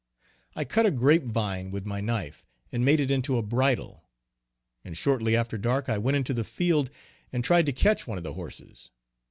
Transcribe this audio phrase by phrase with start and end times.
[0.55, 4.09] I cut a grape vine with my knife, and made it into a bridle;
[4.83, 6.89] and shortly after dark I went into the field
[7.31, 8.89] and tried to catch one of the horses.